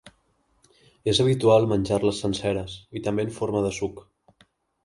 [1.11, 4.03] És habitual menjar-les senceres i també en forma de suc.